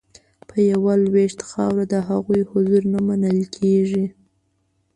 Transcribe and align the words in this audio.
په 0.49 0.57
یوه 0.71 0.93
لوېشت 1.05 1.39
خاوره 1.49 1.85
د 1.93 1.95
هغوی 2.09 2.41
حضور 2.49 2.81
نه 2.93 2.99
منل 3.07 3.39
کیږي 3.55 4.05